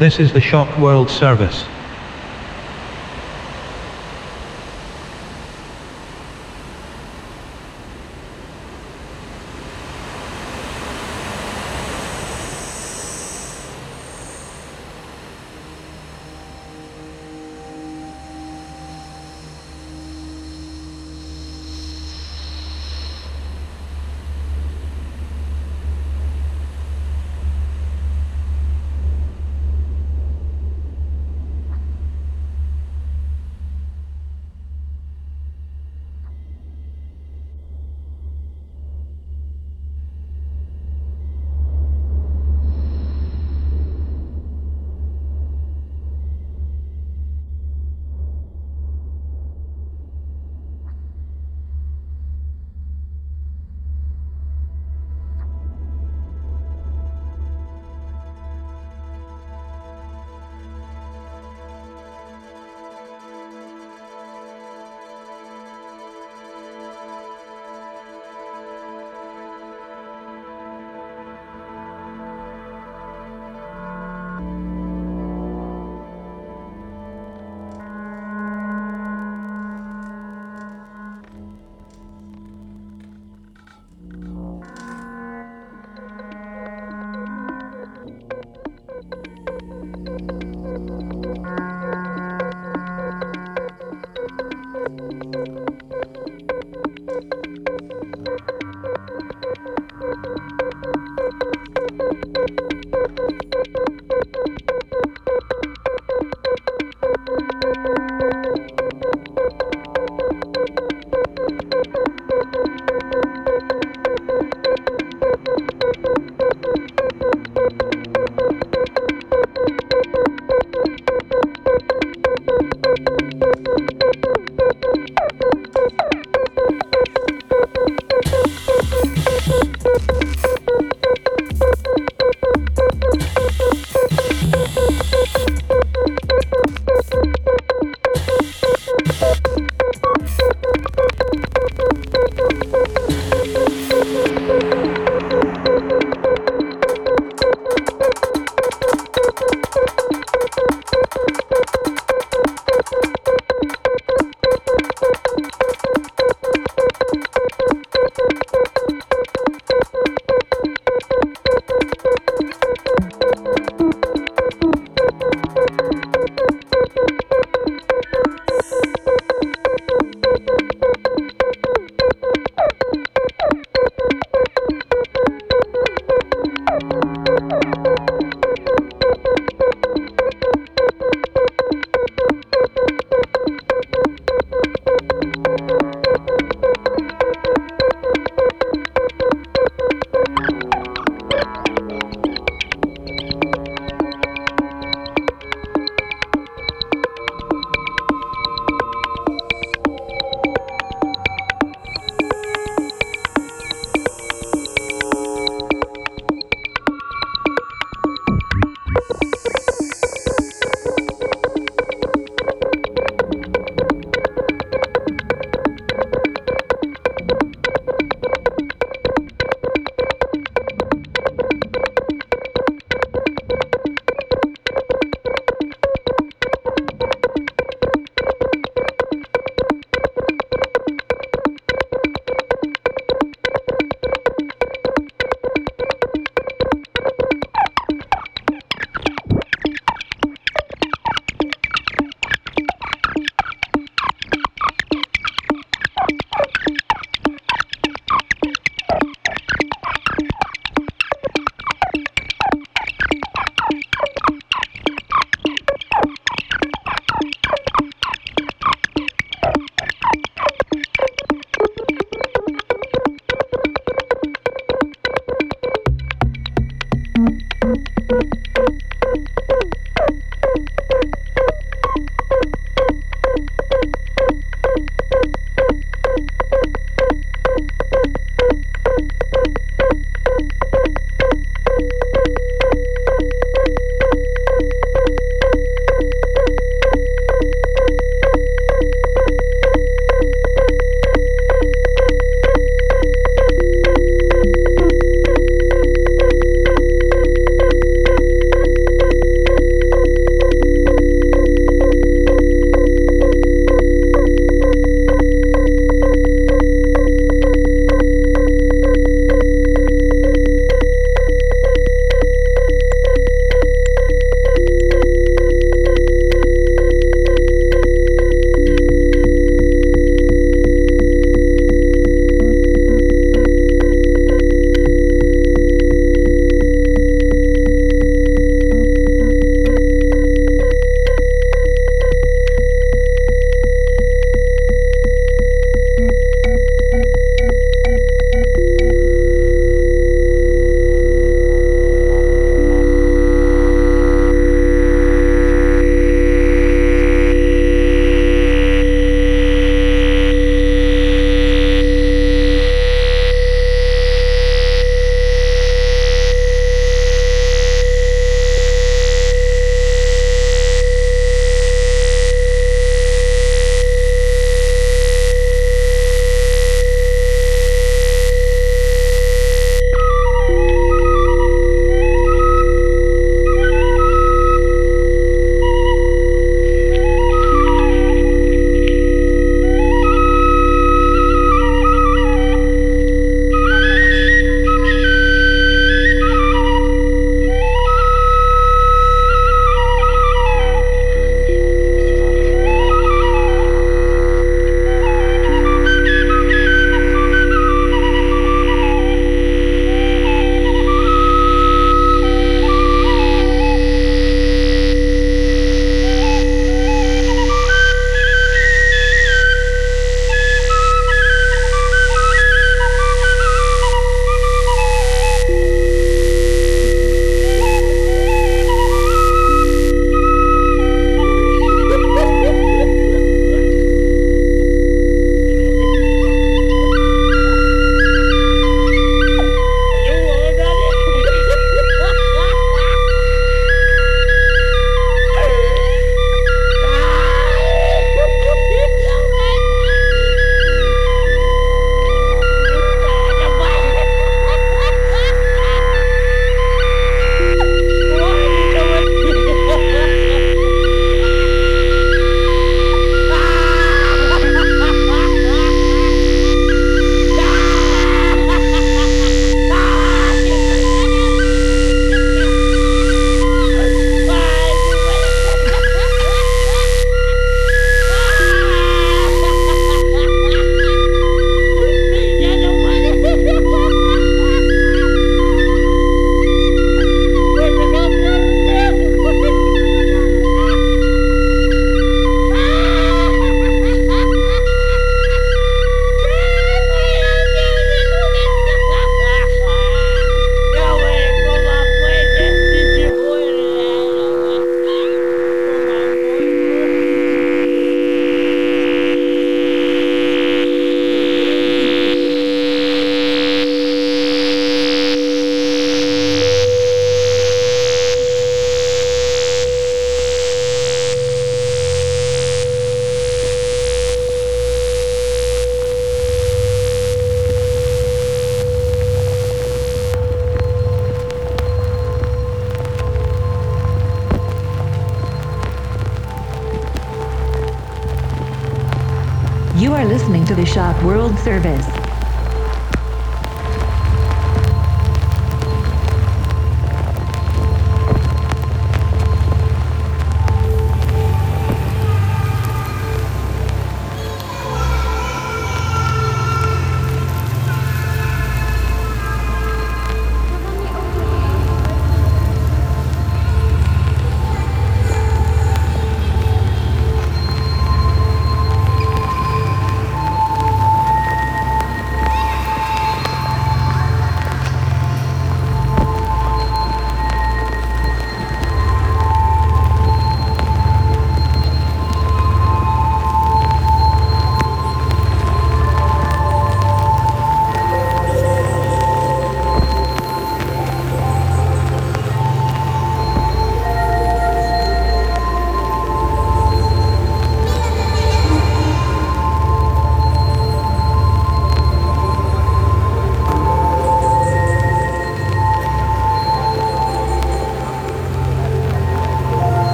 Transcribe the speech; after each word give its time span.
This 0.00 0.18
is 0.18 0.32
the 0.32 0.40
Shock 0.40 0.78
World 0.78 1.10
Service. 1.10 1.66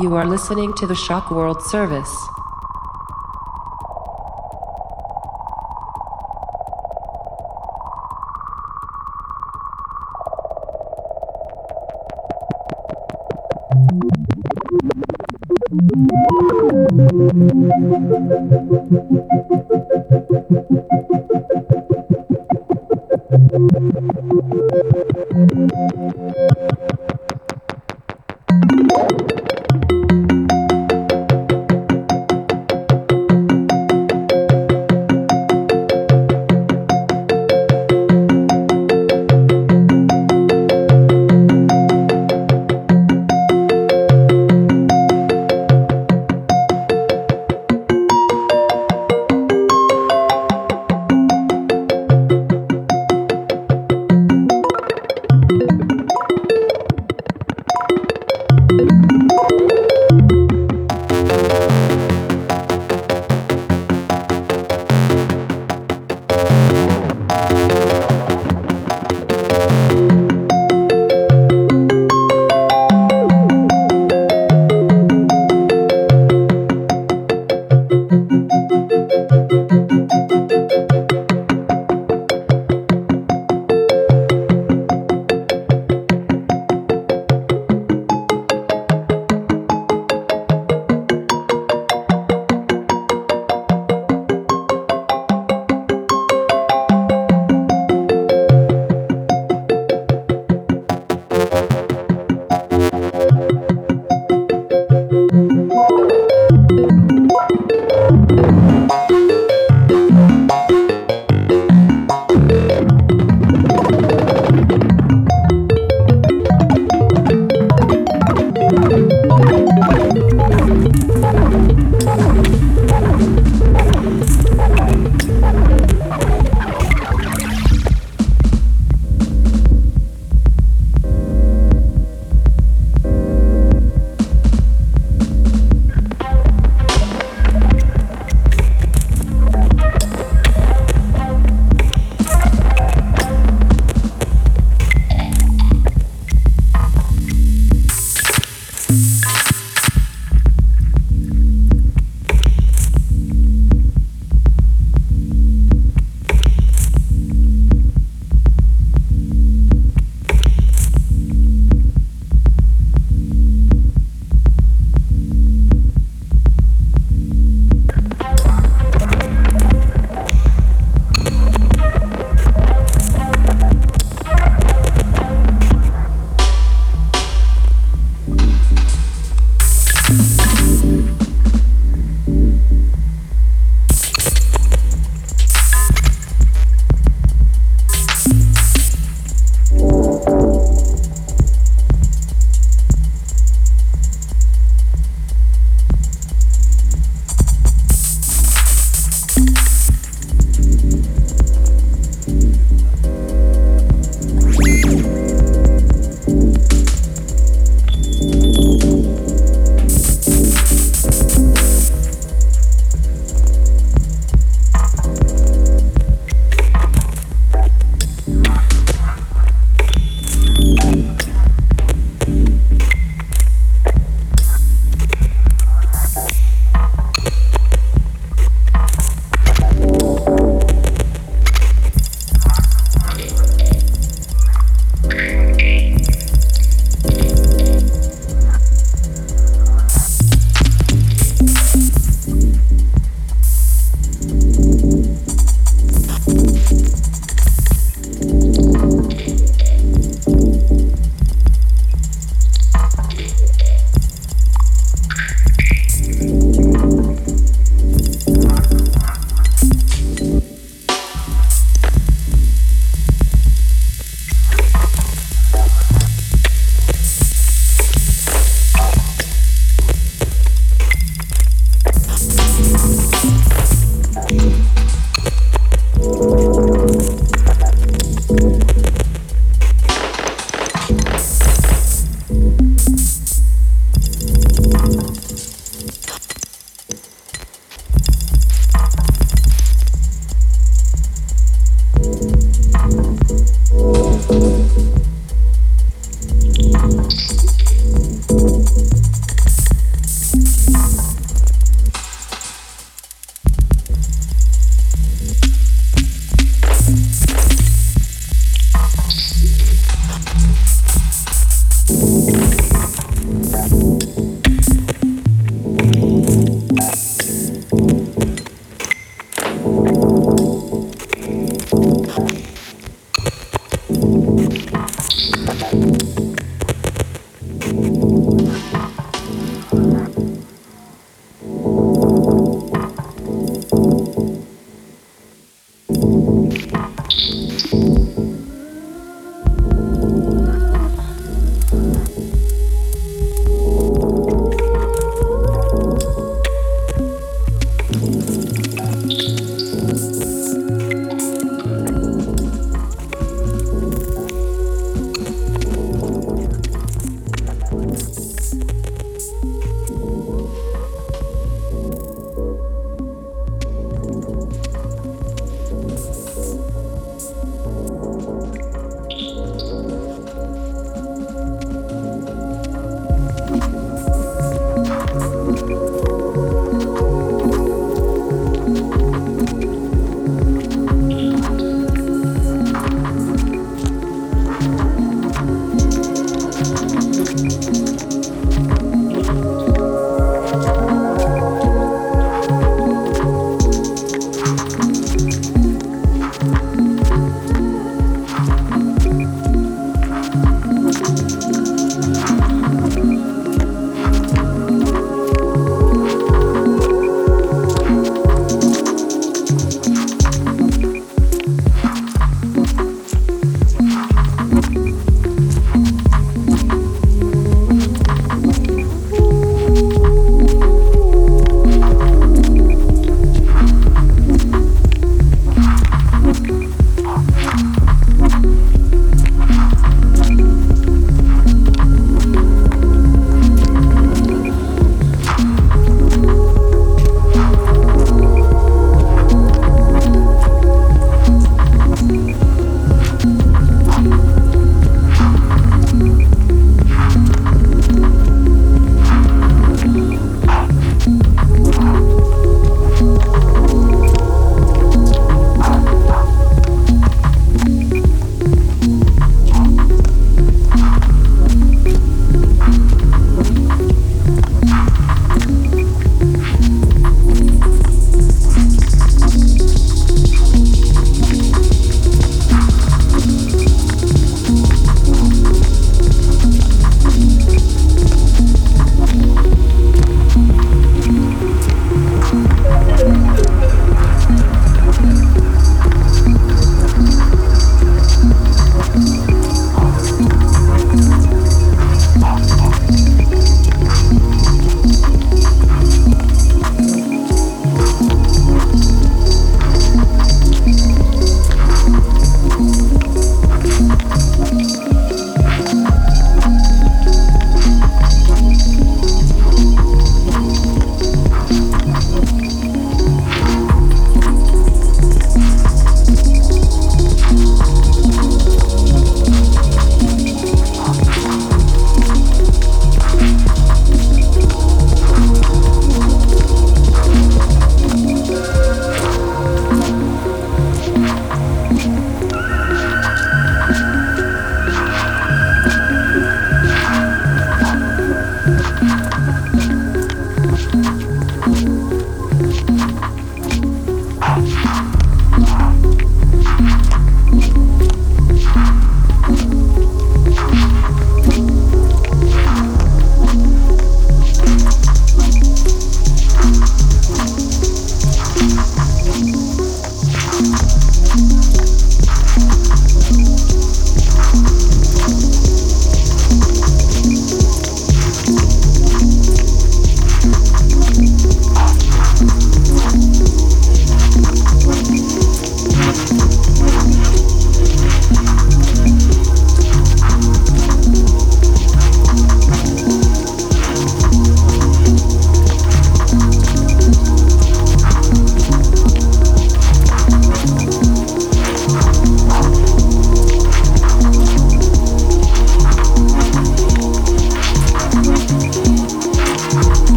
You 0.00 0.14
are 0.14 0.24
listening 0.24 0.74
to 0.74 0.86
the 0.86 0.94
Shock 0.94 1.32
World 1.32 1.60
service. 1.60 2.28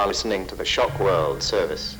Are 0.00 0.06
listening 0.06 0.46
to 0.46 0.54
the 0.54 0.64
Shock 0.64 0.98
World 0.98 1.42
service. 1.42 1.94